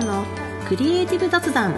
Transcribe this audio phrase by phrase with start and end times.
[0.00, 0.24] ンの
[0.68, 1.74] クリエイティブ雑談。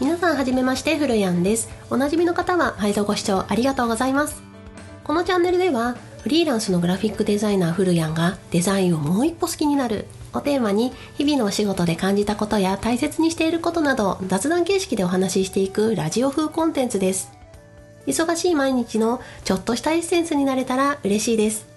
[0.00, 1.68] 皆さんはじめまして古谷です。
[1.90, 4.42] おなじみの方は毎度ご視聴ありがとうございます。
[5.04, 10.06] このチャンネルではフリーランスのグラフィックデザイナー古谷がデザインをもう一歩好きになる。
[10.34, 17.30] をテーマに日々のお仕事で感じたことや大切にしていることなど雑談形式でお話ししていくラジオ風コンテンツです。
[18.06, 21.75] 忙しい毎日のちょっとしたエッセンスになれたら嬉しいです。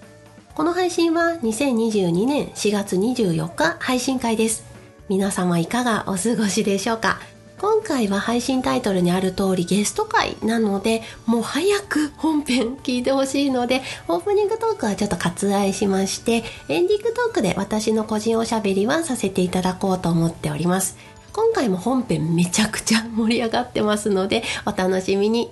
[0.60, 4.62] この配信は2022年4月24日配信会です。
[5.08, 7.18] 皆様いかがお過ごしでしょうか？
[7.58, 20.98] 今回は配信タイトルにある通りゲスト会なのでもう早く本編聞いてほしいのでオープニングトークはちょっと割愛しましてエンディングトークで私の個人おしゃべりはさせていただこうと思っております。
[21.32, 25.50] 今回も本編めちゃくちゃ盛り上がってますのでお楽しみに。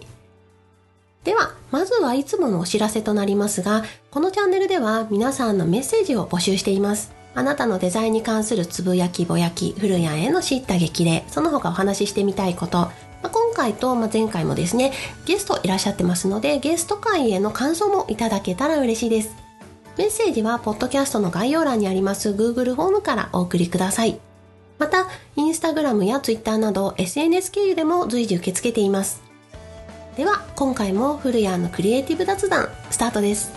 [1.28, 7.12] では、まずはいつものお知らせとなりますが、このチャンネルでは皆さんのメッセージを募集しています。
[7.34, 12.92] あなたのデザインに関するつぶやきぼやき、古谷への知った激励、その他お話ししてみたいこと、ま
[13.24, 14.94] あ、今回と、ま、前回もですね、
[15.26, 19.36] ゲストいらっしゃってますので、ゲスト会への感想もいただけたら嬉しいです。
[19.98, 24.18] メッセージは、ポッドキャストの概要欄にあります Google フォームからお送りください。
[24.78, 29.27] また、インスタグラムや Twitter など SNS 経由でも随時受け付けています。
[30.18, 33.52] では今回も古谷のクリエイティブ雑談スタートです。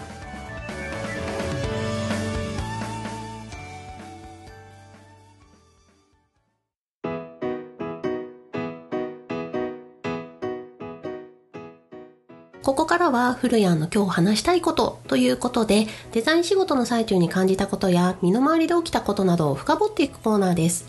[12.61, 20.87] ここからは古谷の今日話したいことということでデザイン仕事の最中に感じたことや身の回りで起きたことなどを深掘っていくコーナーです。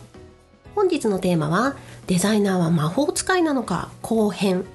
[0.74, 1.76] 本日のテーマは
[2.08, 4.66] デザイナーは魔法使いなのか後編。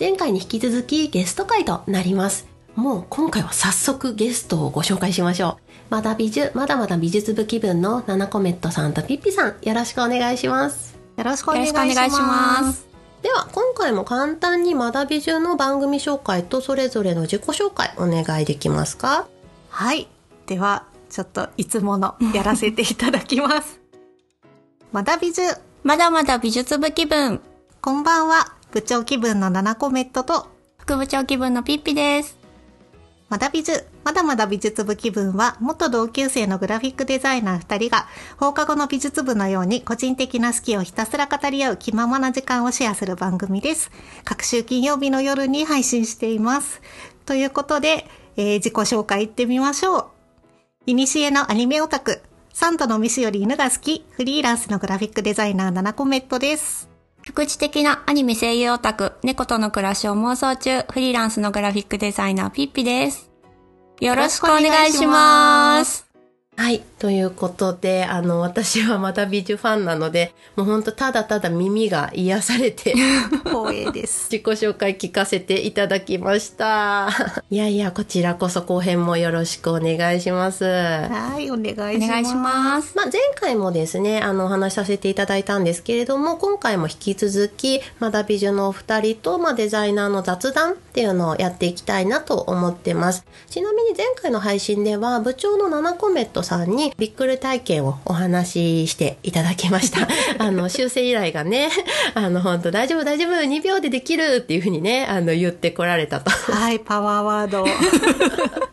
[0.00, 2.48] 前回に引き続きゲスト会となります。
[2.74, 5.62] もう今回は早速ゲストをご紹介しましょう。
[5.90, 10.96] まだ美術、まだまだ美術部気分のナナコメットさんとピッピさん、よろしくお願いします。
[11.18, 12.86] よろしくお願いします。
[13.20, 19.26] では、今回も簡単にまだ美術の番組紹介とそれぞれの自己紹介お願いできますか？
[19.68, 20.08] はい。
[20.46, 23.78] では、ちょっといつものやらせていただきます。
[24.92, 25.60] まだ美術。
[25.82, 27.42] まだまだ美術部気分。
[27.82, 28.54] こんばんは。
[28.72, 30.48] 部長気分のナナコメットと、
[30.78, 32.38] 副部長気分のピッピです。
[33.28, 38.06] まだ美術、まだまだ美術部気分は、元同級生のグラフィックデザイナー二人が、
[38.38, 43.90] 放課後の美術部のように個人的な好きをひたすら語り合う気ままな時間をシェアする番組です。
[44.24, 46.80] 各週金曜日の夜に配信しています。
[47.26, 48.06] ということで、
[48.36, 50.06] えー、自己紹介いってみましょう。
[50.86, 56.90] いにしえのアニメオタク、サントのミスより犬が好き、フリーランスのグラフィックデザイナーナナコメットです。
[57.22, 63.30] 副地的なアニメ声優オタク、猫との暮らしを妄想中、フリーランスのグラフィックデザイナーピッピです。
[64.00, 66.06] よろしくお願いします。
[66.56, 66.82] はい。
[67.00, 72.92] ということで、あの、私はまた美術ファンなので、もうほんとただただ耳が癒されて、
[73.46, 74.28] 光栄です。
[74.30, 77.08] 自己紹介聞かせていただきました。
[77.50, 80.64] いやいや、こちらこそ後編もよろしくお願いします。
[80.64, 82.34] はい、お願いします。
[82.34, 93.24] ますまあ、前回もですね、あの、お話しさせていただいたんですけれども、今回も引き続き、まだ美術のお二人と、まあ、デザイナーの雑談っていうのをやっていきたいなと思ってます。
[93.48, 100.08] ちなみに前回の配信では、部長のナナコメットさんに、ビックル体験をお話ししていただきました。
[100.38, 101.70] あの、修正依頼がね、
[102.14, 106.30] あの、本当大丈夫大丈夫 !2 秒でできるっていうふうにね、あの、言ってこられたと。
[106.30, 107.64] はい、パワーワード。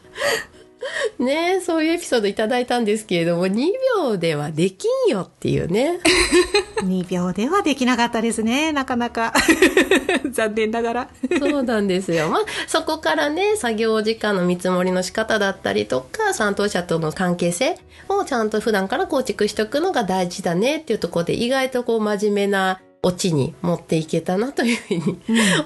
[1.19, 6.00] ねそういうエピソードいただいたんですけれども、2秒ではできんよっていうね。
[6.83, 9.33] 2秒ではできなかったですね、なかなか。
[10.31, 11.09] 残念ながら。
[11.39, 12.29] そうなんですよ。
[12.29, 17.78] まあ、そこからね、作業時間の見積もりの仕方だったりとか、担当者との関係性
[18.09, 25.19] をちゃんと普段から構築しておくのが大事だねっていうところで、意外とこう真面目なオチに持っていけたなというふうに、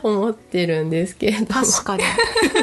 [0.03, 1.47] 思ってるんですけれども。
[1.47, 2.03] 確かに。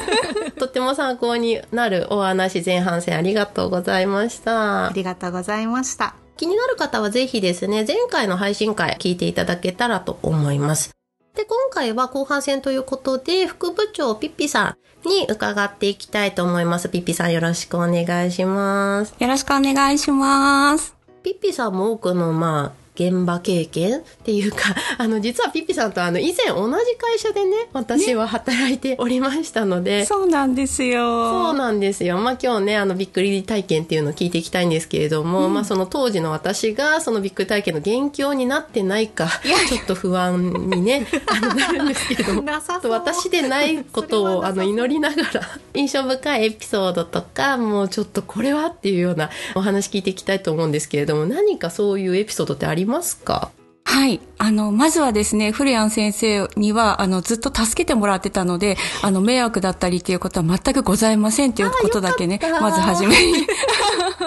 [0.78, 4.86] ても参考になるお話前半戦ありがとうございました。
[4.86, 6.14] ありがとうございました。
[6.36, 10.90] 気になる方はぜひですね、前回の配信会聞いていただけたらと思います。
[11.34, 16.88] で、今回は後半戦ということで、副部長ピッピさんに伺っていきたいと思います。
[16.88, 19.16] ピッピさんよろしくお願いします。
[19.18, 20.94] よろしくお願いします。
[21.24, 30.98] ピッピさんも多くの、まあ、現場経験っていうか、 あの、実はピッピさんとあの、以前同じ会社でね、私は働いておりましたので、そうなんですよ。
[31.30, 32.18] そうなんですよ。
[32.18, 39.28] まあ今日ね、あのびっくり体験っていうのを聞いていきたいんですけれども、まあその当時の私がそのびっくり体験の元凶になってないか、
[39.68, 42.42] ちょっと不安にね、 あのなるんですけれども、
[42.90, 45.42] 私でないことをあの祈りながら、
[45.74, 52.87] 印象深いエピソードとか、もうちょっとこれはっていうようなお話聞いていきたいと思うんですけれども、何かそういうエピソードってあります
[53.24, 53.50] か？
[53.88, 54.20] はい。
[54.36, 63.46] あの、まずはですね、古谷先生には、あの、ずっと助けてもらってたので、あの、迷惑だったりっていうことは全くございませんっていうことだけねまずはじめに。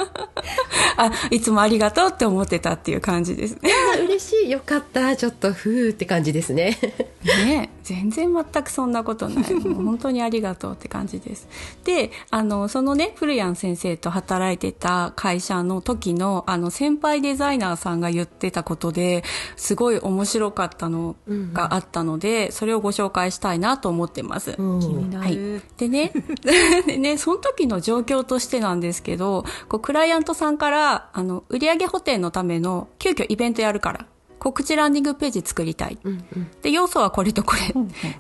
[0.98, 3.72] あ、いつもありがとうって思ってたっていう感じですね。
[3.96, 4.50] あ嬉しい。
[4.50, 5.16] よかった。
[5.16, 6.80] ちょっとふーって感じですね。
[7.24, 9.54] ね全然全くそんなことない。
[9.66, 11.48] もう本当にありがとうって感じです。
[11.84, 19.24] で、あの、そのね、古谷先生と働いてた会社の時の、あの、先輩デザイナーさんが言ってたことで、
[19.56, 21.16] すごい面白かったの
[21.54, 24.56] があったので、それをご紹介したいなと思ってます。
[24.58, 26.12] うん気になはいる。、でね
[26.86, 34.06] でねその時の状況としてなんですけどこうクライアントさんからあの売上補填のための急遽イベントやるから
[34.42, 36.00] 告知ランディングページ作りたい、
[36.64, 37.62] で要素はこれとこれ、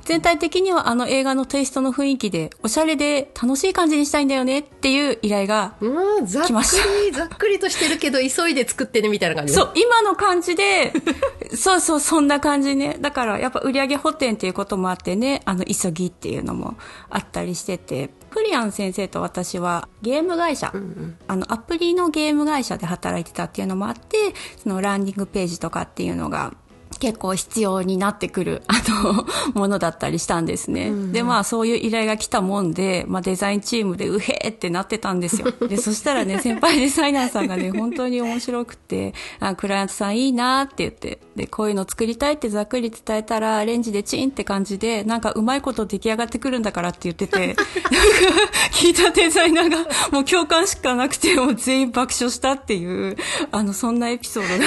[0.05, 6.87] 全体的にはあの映画のテイストの雰囲気でおしゃれで楽しい感じにしたいんだよねっていう依頼がうん、ざっく来ました。
[7.05, 9.53] り、ざっくりとしてるけど、急いで作ってね、みたいな感じ。
[9.53, 10.93] そう、今の感じで、
[11.55, 12.97] そうそう、そんな感じね。
[12.99, 16.75] だから、やっぱ売上補填っていうこともあってね、あの、急ぎっていうのも
[17.09, 20.73] あったりしてて、プリアン先生と私はゲーム会社、
[21.27, 24.17] あの、アプリのゲーム会社で働いてたっていうのもあって、
[24.57, 26.53] そのランディングページとかっていうのが、
[27.01, 30.91] 結構必要になってくる、 あの、ものだったりしたんですね。
[31.11, 35.51] で、まあ、そういう依頼が来たもんで、まあ、デザインチームで、うへーってなってたんですよ。
[35.67, 47.63] で、そしたらね、先輩デザイナーさんがね、本当に面白くて、あ、クライアントさんいいなって言って、で、こういうの作りたいってざっくり伝えたら、レンジでチンって感じで、なんかうまいこと出来上がってくるんだからって言ってて、 なんか、
[48.73, 49.77] 聞いたデザイナーが、
[50.11, 53.17] もう共感しかなくて、もう全員爆笑したっていう、
[53.51, 54.65] あの、そんなエピソードが、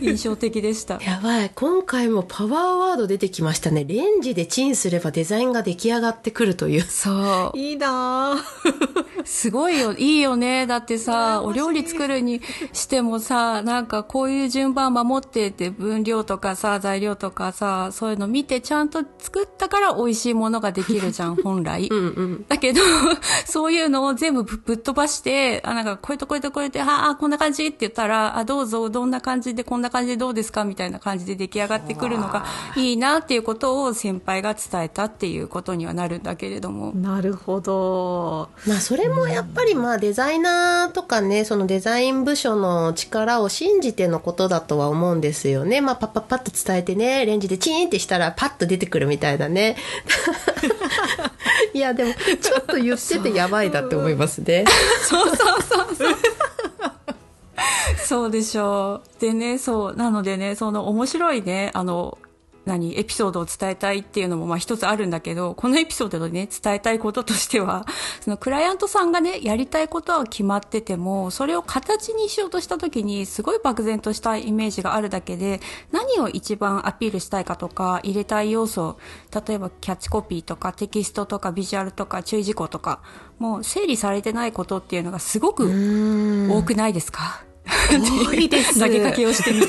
[0.00, 1.00] 印象的でした。
[1.00, 1.52] やばい。
[1.54, 3.84] 今回もパワーワード出てきましたね。
[3.84, 6.82] レンジでチンすればデザインが出来上がってくるという。
[6.82, 7.58] そう。
[7.58, 8.40] いいなぁ。
[9.24, 9.92] すごいよ。
[9.92, 10.66] いいよね。
[10.66, 12.40] だってさ、お料理作るに
[12.72, 21.88] してもさ、なんかこういう順番守ってって分量とかさ、材料とかさ、そういうの見てちゃんと作ったから美味しいものができるじゃん、 本来。
[21.88, 22.44] うんうん。
[22.48, 22.80] だけど、
[23.46, 32.44] そういうのを全部ぶぶっ飛ばして、あ、なんか、こういうとこういうとこういうと、ああ、こんな感じって言ったら、あ、どうぞ、どんな感じで、こんな感じでどうですかみたいな感じで出来上がってくるのが
[32.76, 36.92] いいなっていうことを先輩が伝えたっていうことにはなるんだけれども。
[36.92, 38.50] なるほど。
[38.66, 45.80] まあそれもやっぱりまあデザイナーとかね、そのデザイン部署の力を信じてのことだとは思うんですよね。
[45.80, 49.76] まあパッパッパッと伝えてね、レンジでチーンってしたらパッと出てくるみたいなね。
[51.72, 54.64] いやでもちょっと言っててやばいだって思いますね。
[55.02, 56.16] そうそうそうそう。
[58.04, 59.20] そうでしょう。
[59.20, 59.96] でね、そう。
[59.96, 62.18] なのでね、その面白いね、あの、
[62.66, 67.86] 何、エピソードを伝えたいっていうのもまあ一つあるんだけど、このエピソードでね、伝えたいこととしては、
[68.20, 75.60] そのクライアントさんがね、やりたいことは決まってても、それを形にしようとした時に、すごい漠然としたイメージがあるだけで、
[75.90, 78.98] 何を一番アピールしたいかとか、入れたい要素、
[79.46, 83.00] 例えばキャッチコピーとかテキストとかビジュアルとか注意事項とか、
[83.38, 85.64] もう整理されてないことっていうのがすごく
[86.52, 87.42] 多くないですか？
[87.66, 88.80] 多いです。
[88.80, 89.66] 投げかけをしてみる。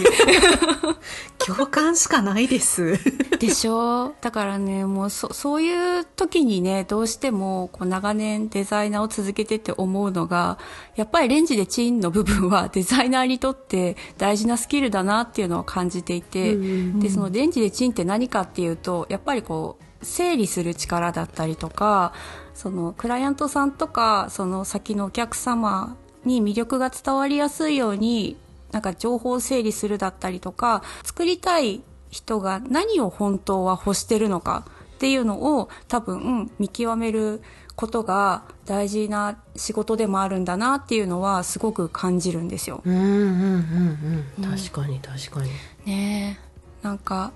[1.45, 2.97] 共感しかないです。
[3.39, 4.13] でしょ？
[4.21, 10.59] だからね、もうそ、そういう時にね、どうしても、こう長年デザイナーを続けてって思うのが、
[10.95, 22.13] やっぱりレンジでチンの部分は デザイナーにとって大事なスキルだなっていうのを感じていて、で、そのレンジでチンって何かっていうと、やっぱりこう、整理する力だったりとか、
[22.53, 28.37] そのクライアントさんとか、その先のお客様に魅力が伝わりやすいように、
[28.71, 37.41] なんか情報を整理するだったりとか、作りたい人が何を本当は欲してるのかっていうのを多分見極める
[37.75, 42.81] ことが大事な仕事でもあるんだなっていうのはすごく感じるんですよ。
[42.85, 44.57] うんうんうんうん。
[44.57, 45.49] 確かに確かに。
[45.85, 46.85] ねえ。
[46.85, 47.31] なんか、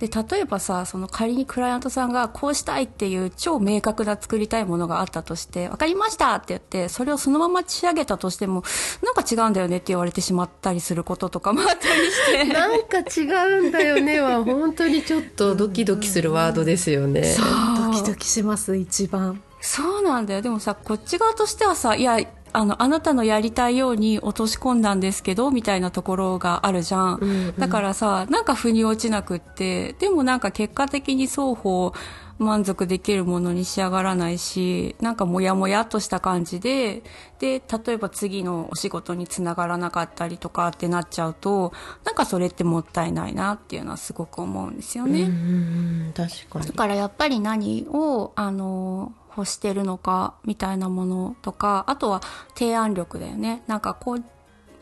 [0.00, 8.62] で、例えばさ、その仮にクライアントさんがこうしたいっていう超明確な作りたいものがあったとして、わかりましたって言って、それをそのまま仕上げたとしても、
[9.02, 12.44] なんか違うんだよねって言われてしまったりすることとかもあったりして。
[12.52, 13.24] なんか違
[13.58, 17.36] うんだよねは本当にちょっとドキドキするワードですよね。
[17.76, 19.42] ドキドキします、一番。
[19.60, 20.42] そうなんだよ。
[20.42, 22.18] でもさ、こっち側としてはさ、いや、
[22.52, 27.18] あの、あなたのやりたいように落とし込んだんですけど、みたいなところがあるじゃん。
[27.20, 31.92] うんうんだからさ、なんか腑に落ちなくって、でもなんか結果的に双方
[32.38, 37.02] 満足できるものに仕上がらないし、なんかモヤモヤっとした感じで、
[37.40, 41.72] で、例えば次のお仕事につながらなかったりとかってなっちゃうと、
[42.04, 45.22] なんかそれってもったいないなっていうのはすごく思うんですよね。
[45.22, 52.20] うん確かにだからやっぱり何を、あの、欲してるのかみたいなものとか、あとは
[52.54, 53.62] 提案力だよね。
[53.66, 54.24] なんかこう、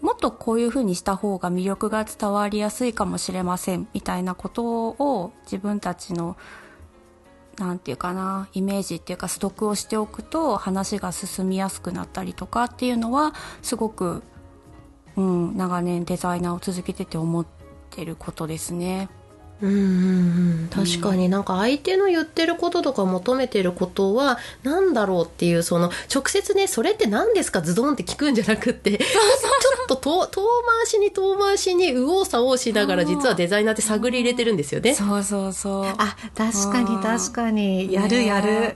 [0.00, 6.36] もっとこういう風にした方が魅力が伝わりやすいかもしれませんみたいなことを自分たちの
[7.58, 13.32] なんていうかなイメージっていうかストックをしておくと話が進みやすくなったりとかっていうのは
[13.62, 14.22] すごく、
[15.16, 17.46] うん、長年デザイナーを続けてて思っ
[17.90, 19.08] てることですね。
[19.62, 19.82] うんうんう
[20.64, 20.68] ん。
[20.70, 27.62] 確かになんか相手の言ってることとか求めてることは何だろうっていうその直接ねそれって何ですか？
[27.62, 29.06] ズドンって聞くんじゃなくってちょ
[29.84, 30.42] っと遠遠
[30.80, 34.94] 回しに遠回しに右往左往しながら実はデザイナーって探り入れてるんですよね。
[34.94, 35.86] そうそうそう。
[35.86, 37.02] あ確かにうん。
[37.02, 37.92] 確かに。
[37.92, 38.75] やるやる、ね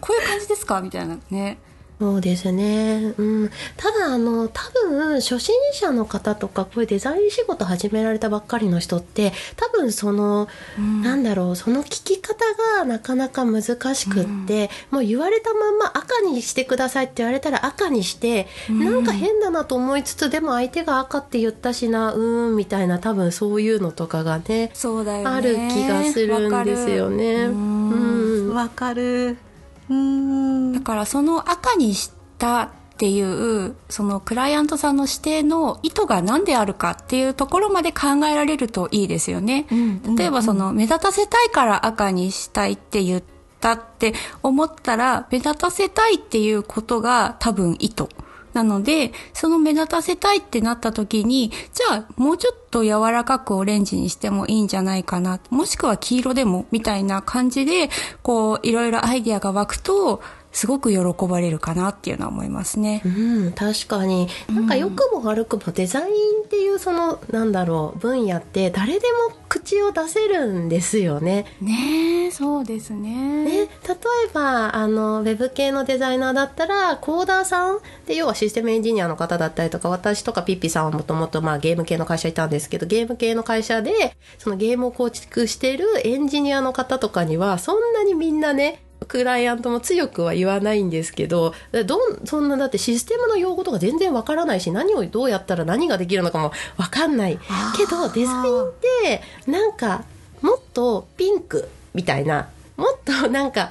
[0.00, 0.80] こういう感じですか？
[0.82, 1.58] みたいなね。
[1.98, 3.14] そうですね。
[3.16, 3.50] うん。
[3.78, 12.34] ただ、あの、多分、初心者の方とか、こういうデザイン仕事始められたばっかりの人って、多分その、なんだろう、その聞き方
[12.78, 13.62] がなかなか難
[13.94, 25.30] しくって、もう言われたまんま赤にしてくださいって言われたら赤にして、なんか変だなと思いつつ、でも相手が赤って言ったしな、うーん、みたいな、多分そういうのとかがね、そうだよね。
[25.30, 27.48] ある気がするんですよね。
[28.52, 29.38] わかる
[29.88, 39.66] だからその赤にしたっていう、そのクライアントさんの指定の意図が何であるかっていうところまで考えられるといいですよね。
[40.16, 43.22] 例えばその目立たせたいから赤にしたいって言っ
[43.60, 48.08] たって思ったら、目立たせたいっていうことが多分意図。
[48.56, 55.40] なので、その目立たせたいってなった時に、じゃあもうちょっと柔らかくオレンジにしてもいいんじゃないかな。
[55.50, 57.90] もしくは黄色でも、みたいな感じで、
[58.22, 60.22] こう、いろいろアイディアが湧くと、
[60.56, 63.02] すごく喜ばれるかなっていうのは思いますね。
[63.04, 71.44] うん、確かになんか良くも悪くもデザインっていうそのなんだろう分野って誰でも口を出せるんですよね。
[71.60, 73.44] ねえ、そうですね。
[73.44, 73.68] ね、例え
[74.32, 91.54] ばあのウェブ系のデザイナーだったらコーダーさんで要はシステムエンジニアの方だったりとか私とかピッピさんはもともとまあゲーム系の会社いたんですけどゲーム系の会社でそのゲームを構築しているエンジニアの方とかにはそんなにみんなねクライアントも強くは言わないんですけど
[91.86, 97.38] どんそんなだってシステムの用語とか全然わからないし何をどうやったら何ができるのかもわかんない。
[97.76, 98.72] けどデザインっ
[99.04, 100.04] てなんか
[100.42, 103.70] もっとピンクみたいなもっとなんか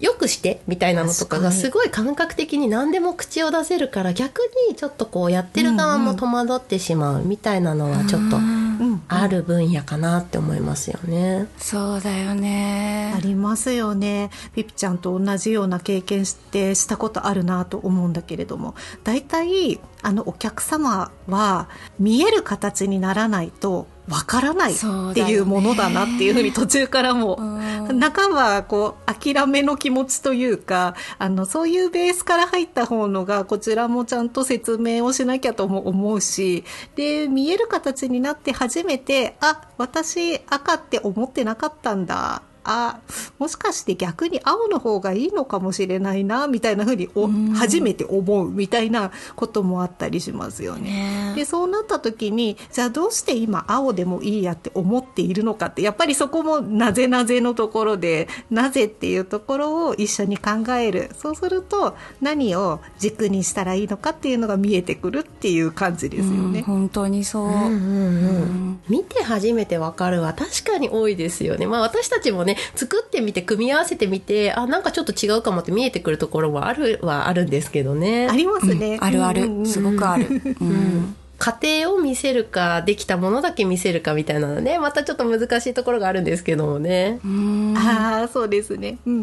[0.00, 8.68] よくしてみたいなのとかがすごい感覚的に何でも口を出せるから逆にちょっとこうやってる側も戸惑ってしまうみたいなのはちょっとうん
[9.08, 11.46] ある分野かなって思いますよね。
[11.58, 13.20] そうだよねあ。
[13.20, 18.74] りますよねピピちゃんと同じような経験してしたことあるなと思うんだけれども
[19.04, 24.76] 大体あのお客様は見える形にならないとわからないっ
[25.14, 27.57] ていうものだなっていうふうに途中からも
[27.92, 36.64] 中はこう諦めの気持ちというかあのそういうベースから入った方のがこちらもちゃんと説明をしなきゃとも思うし
[36.96, 42.42] で見える形になって初めてあ私赤って思ってなかったんだ。
[42.68, 43.00] あ
[43.38, 50.90] もしかして逆に青の方がいいのかもしれないなみたいなふうにおうん初めて思うみたいなこともあったりしますよね。
[50.90, 66.62] ねでそうなった時にじゃあどうして今青でもいいやって思っているのかってやっぱりそこもなぜなぜのところでなぜっていうところを一緒に考えるそうすると何を軸にしたらいいのかっていうのが見えてくるっていう感じですようんね。
[66.62, 67.46] 本当にそう。
[67.46, 71.66] うんうんうん、見て初めてわかるは確かに多いですよね。
[71.66, 78.28] まあ私たちもね、作ってみて組み合わせてみて、あ、なんかちょっと違うかもって見えてくるところもあるはあるんですけどね。
[78.30, 78.96] ありますね。
[78.96, 80.26] うんあるある、すごくある。
[80.60, 87.20] うん 過程を見せるか、できたものだけ見せるかみたいなのね、またちょっと難しいところがあるんですけどもね。
[87.24, 88.98] うんああそうですね。
[89.06, 89.22] うんうん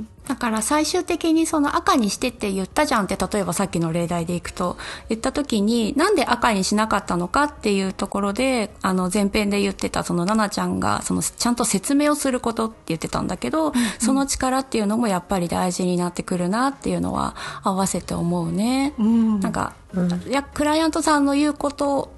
[0.00, 0.08] ん。
[0.26, 4.78] だから最終的にその赤にしてって言ったじゃんって例えばさっきの例題でいくと
[5.10, 18.94] 言った時になんで赤にしなかったのかっていうところであの前編で言ってたその奈々ちゃんがそのちゃんと説明をすることって言ってたんだけど、その力っていうのもやっぱり大事になってくるなっていうのは合わせて思うね。
[18.98, 19.74] うんなんか、
[20.26, 22.12] いやクライアントさんの言うこと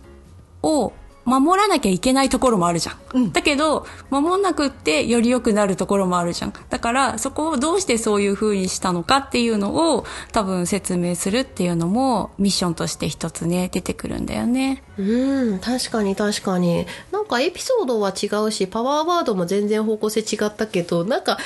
[0.62, 0.92] を
[1.26, 2.96] 守らなきゃいけないところもあるじゃん。
[3.14, 6.52] うん、だけど、守んなくってより良くなるところもあるじゃん。
[6.70, 14.84] だから、そこをどうしてそういう風にしたのかっていうのを多分説明するっていうのもミッションとして一つね、出てくるんだよね。
[14.98, 16.86] うん、確かに確かに。
[17.26, 21.38] なんかエピソードは違うし、パワーワードも全然方向性違ったけど、なんか、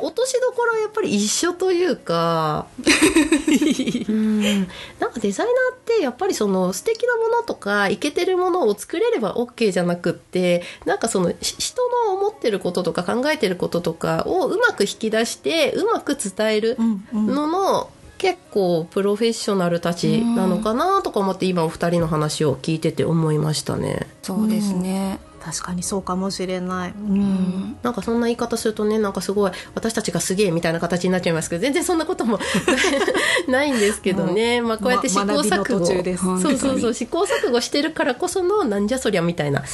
[0.00, 2.68] 落としどころはやっぱり一緒というか、
[4.08, 4.42] うん、
[5.00, 16.76] なんかデザイナーってやっぱりその素敵なものとか、イケてるものを作れれば OK じゃなくって、なんかその人の思ってることとか考えてることとかをうまく引き出して、うまく伝える
[17.12, 24.06] のの、結構プロフェッショナルたちなのかなとか思って今お二人の話を聞いてて思いましたね。
[24.22, 25.18] そうですね。
[25.44, 32.38] 確かにそうかもしれない、うん、なんかそんな言い方するとねなんかすごい私たちがすげえみたいな形になっちゃいますけど全然そんなことも
[33.46, 35.84] ないんですけどね、まあ、こうやって試行錯誤、
[36.40, 36.94] そうそうそう。
[36.94, 39.66] 試行錯誤してるからこそのなんじゃそりゃみたいなネ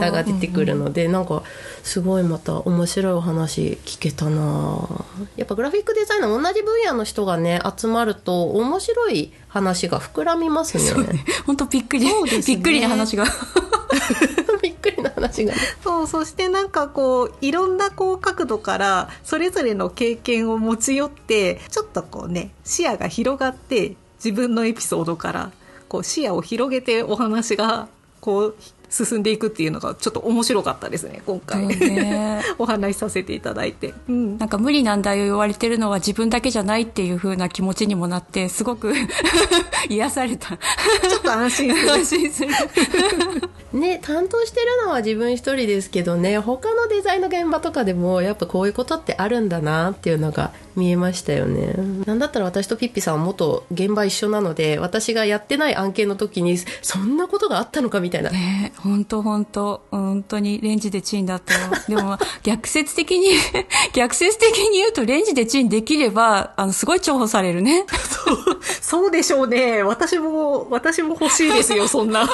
[0.00, 1.42] タが出てくるので、うん、なんか
[1.82, 4.88] すごいまた面白いお話聞けたな
[5.36, 10.84] やっぱグラフィックデザイナー同じ分野の人がね集まると面白い話が膨らみますね。
[11.46, 12.12] 本当びっくり、ね、
[12.46, 13.26] びっくりな話が
[15.20, 25.52] 話が、そうそしてなんかこういろんなこう角度からそれぞれの経験を持ち寄ってちょっとこうね視野が広がって自分のエピソードから
[25.88, 27.88] こう視野を広げてお話が
[28.20, 28.56] こう
[28.90, 38.92] 進んでいくっていうのがちょっと面白かったですね今回、ね、 お話しさせていただいて、うん、なんか無理難題を言われてるのは自分だけじゃないっていう風な気持ちにもなってすごく
[39.88, 40.48] 癒された。
[40.48, 41.92] ちょっと安心する。
[41.92, 42.52] 安心する。
[43.72, 51.74] ね担当してるのは自分一人ですけどね他のデザインの現場とかでもやっぱこういうことってあるんだなっていうのが見えましたよね。
[52.06, 61.60] なんだったら私とピッピさんは元現場一緒なので私がやってない案件の時にそんなことがあったのかみたいな、ね、本当本当本当にレンジでチンだったよ。
[61.88, 63.28] でも逆説的に
[63.92, 67.86] 逆説的に言うとレンジでチンできればあのすごい重宝されるね。
[68.24, 69.82] そうそうでしょうね。
[69.82, 72.28] 私も私も欲しいですよそんな。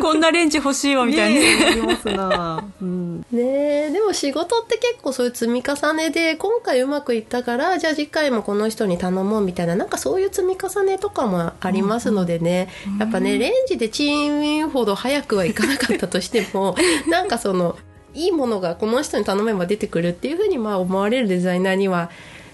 [0.00, 16.76] こんなレンジ欲しいわみたいな、ね、ありますな、うん、ねでも仕事って結構そういう積み重ねで今回うまくいったからじゃあ次回もこの人に頼もうみたいななんかそういう積み重ねとかもありますのでね、うんうん、やっぱねレンジでチンほど早くはいかなかったとしても
[17.10, 17.76] なんかその
[18.14, 22.08] いいものがこの人に頼めば出てくるっていうふうにまあ思われるデザイナーには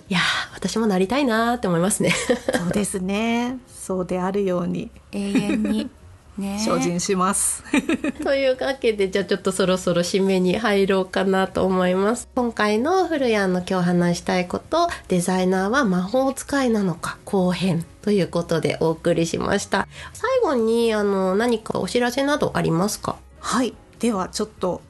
[0.09, 0.19] いや
[0.53, 2.13] 私もなりたいなって思いますね
[2.53, 5.91] そうですねそうであるように永遠に
[6.39, 7.63] ね、精進します。
[8.25, 12.29] というわけでじゃあちょっとそろそろ締めに入ろうかなと思います。
[12.35, 19.87] 今回の古谷の今日話したいことデザイナーは魔法使いなのか後編ということでお送りしました。
[20.15, 23.17] 最後にあの何かお知らせなどありますか？
[23.41, 23.75] はい。
[23.99, 24.81] ではちょっと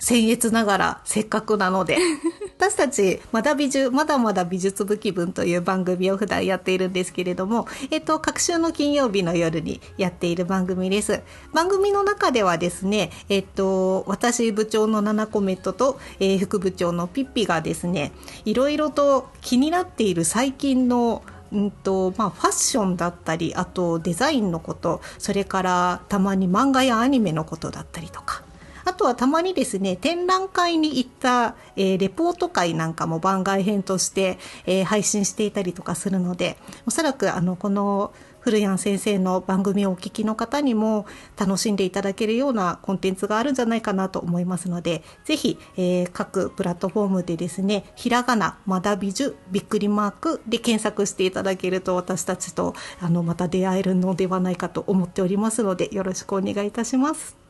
[0.00, 1.96] 僭越ながらせっかくなので
[2.56, 11.22] 私たちまだ美術まだまだ美術部気分という番組を普段やっているんですけれどもえっと各週の金曜日の夜にやっている番組です。
[11.52, 18.12] 番組の中ではですねえっと私部長のナナコメットと、えー、副部長のピッピがですね
[18.44, 28.47] いろいろと気になっている最近のうんとまあ、ファッションだったりあとデザインのことそれからたまに漫画やアニメのことだったりとか。
[28.88, 41.04] あとはたまにですね、展覧会に行った、えー、レポート会なんかも番外編として、えー、配信していたりとかするので、おそらくあの、この古谷先生の番組をお聞きの方にも
[41.36, 57.47] 楽しんでいただけるようなコンテンツがあるんじゃないかなと思いますので、ぜひ、えー、各プラットフォームでですね、ひらがな、まだびじゅ、びっくりマークで検索していただけると私たちとあのまた出会えるのではないかと思っておりますので、よろしくお願いいたします。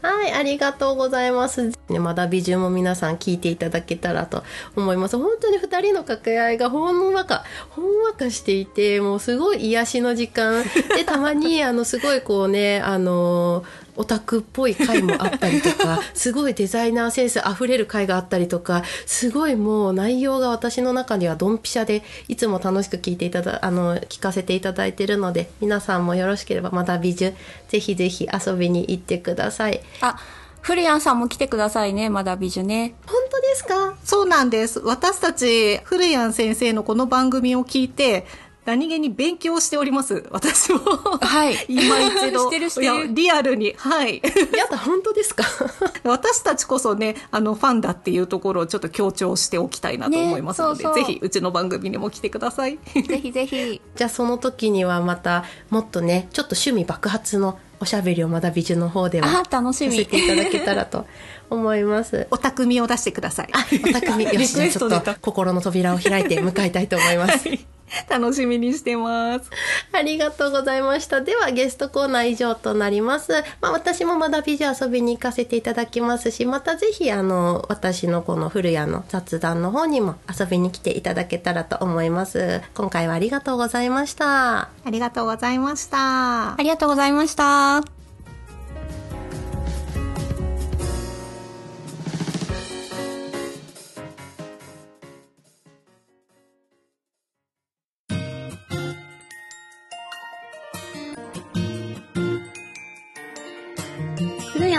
[0.00, 1.72] はい、ありがとうございます。
[1.88, 4.44] まだ美人も皆さん聞いていただけたらと
[4.76, 5.18] 思います。
[5.18, 10.62] 本当に二人の掛け合いがほんわか、ほんわかしていて、もうすごい癒しの時間。
[10.96, 13.64] で、たまに、あの、すごいこうね、あの
[13.98, 27.34] オタクっぽい回もあったりとか、 すごいデザイナーセンス溢れる回があったりとか、すごいもう内容が私の中にはドンピシャで、いつも楽しく聞いていただ、あの、聞かせていただいてるので、皆さんもよろしければまだ美術、
[27.68, 29.80] ぜひぜひ遊びに行ってください。
[30.00, 30.16] あ、
[30.60, 32.94] フリアンさんも来てくださいね、まだ美女ね。
[33.06, 33.94] 本当ですか？
[34.04, 34.80] そうなんです。
[34.80, 38.26] 私たち、フリアン先生のこの番組を聞いて、
[38.68, 40.24] 何気に勉強しております。
[40.30, 40.80] 私も。
[40.80, 41.54] はい。
[41.68, 42.40] 今一度。
[42.40, 43.14] してるしてる。
[43.14, 43.74] リアルに。
[43.78, 44.20] はい。
[44.54, 45.42] やだ、本当ですか？
[46.04, 52.78] 私たちこそね、あの、ファンだっていうところをちょっと強調しておきたいなと思いますので、ね、そうそうぜひ、うちの番組にも来てください。
[53.06, 53.80] ぜひぜひ。
[53.96, 61.06] じゃあ、その時にはまた、もっとね、ちょっと趣味爆発のおしゃべりをまだ美女の方ではあ楽しみさせていただけたらと
[61.48, 62.26] 思います。
[62.30, 63.48] お匠を出してください。
[63.84, 67.48] お匠、よし、ちょっと心の扉を開いて向かいたいと思います。
[68.08, 69.50] 楽しみにしてます。
[69.92, 71.20] ありがとうございました。
[71.20, 73.32] では、ゲストコーナー以上となります。
[73.60, 82.60] まあ、私もまだ美女遊びに行かせていただきますし、またぜひ、あの、私のこの古谷の雑談の方にも遊びに来ていただけたらと思います。
[82.74, 84.58] 今回はありがとうございました。
[84.60, 86.56] ありがとうございましたあ。
[86.58, 87.97] りがとうございました。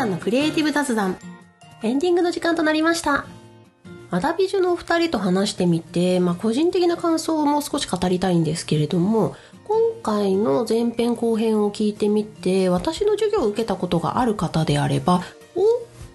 [0.10, 1.18] のクリエイティブ雑談。
[1.84, 3.26] エンディングの時間となりました。
[4.12, 15.22] アダビジュのお二人と話してみて、まあ、個人的な感想をもう少し語りたいんですけれども、今回の前編後編を聞いてみて、私の授業を受けたことがある方であれば、
[15.56, 15.66] おっ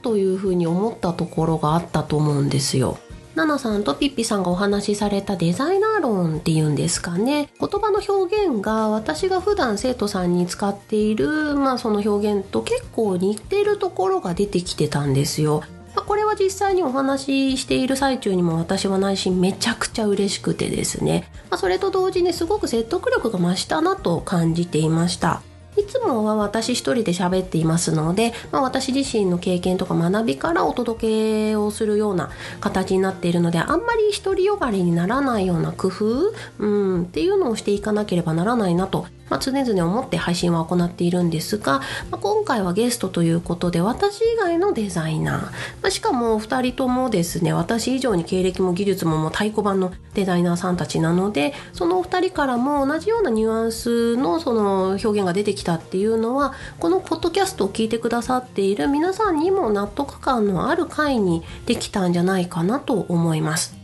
[0.03, 2.99] というふうに思ったところがあったと思うんですよ。
[3.35, 7.49] ナナさんとピッピさんがお話しされたデザイナー論っていうんですかね。
[7.59, 15.64] 言葉の表現が私が普段生徒さんに使っている、まあその表現と結構似てるところが出てきてたんですよ。
[15.97, 21.29] まあこれは実際にお話ししている最中にも私は内心めちゃくちゃ嬉しくてですね。
[21.51, 25.42] まあそれと同時にすごく説得力が増したなと感じていました。
[25.77, 45.51] いつもは私一人で喋っていますので、まあ、私自身の経験とか学びからお届けをするような形になっているのであんまり独りよがりにならないような工夫、うん、っていうのをしていかなければならないなと、まあ、常々思って配信は行っているんですが、まあ、今回はゲストということで私以外のデザイナー、ま
[45.85, 63.84] あ、しかも2人ともですね私以上に経歴も技術ももう太鼓判のデザイナーさんたちなのでそのお二人からも同じようなニュアンスのその表現が出てきたっていうのはこのポッドキャストを聞いてくださっている皆さんにも納得感のある回にできたんじゃないかなと思います。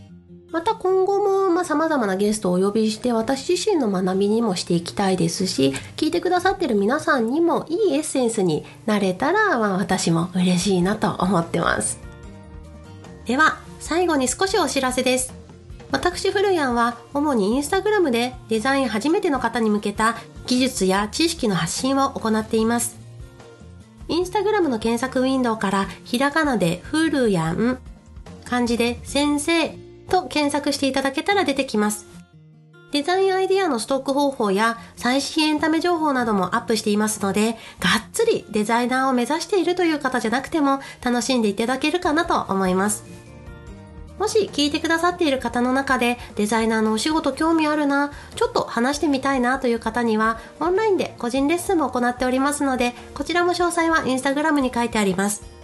[0.53, 12.01] また今後もまあ様々なゲストをお呼びして私自身の学びにもしていきたいですし聞いてくださってる皆さんにもいいエッセンスになれたらまあ私も嬉しいなと思ってます。
[13.27, 15.33] では最後に少しお知らせです。
[15.93, 22.97] 私フルヤンは主にインスタグラムでデザイン初めての方に向けた技術や知識の発信を行っています。
[24.09, 27.79] インスタグラムの検索ウィンドウからひらがなでフルヤン、
[28.45, 32.07] 漢字で先生と検索していただけたら出てきます。
[32.93, 37.57] デザインアイディアのストック方法や最新エンタメ情報などもアップしていますので、がっ
[38.13, 43.05] つりデザイナーを目指しているという方じゃなくても楽しんでいただけるかなと思います。
[44.19, 55.60] もし聞いてくださっている方の中でデザイナーのお仕事興味あるな、ちょっと話してみたいなという方にはオンラインで個人レッスンも行っておりますので、こちらも詳細はインスタグラムに書いてあります。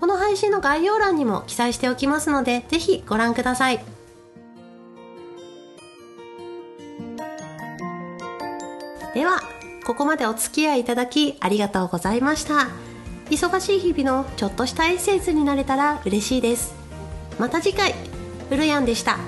[0.00, 3.84] この配信の概要欄にも記載しておきますので、ぜひご覧ください。
[9.14, 9.40] では、
[9.86, 12.68] ここまでお付き合いいただきありがとうございました。
[13.30, 16.74] 忙しい日々のちょっとしたエッセンスになれたら嬉しいです。
[17.38, 17.94] また次回、
[18.50, 19.18] うるやんでした。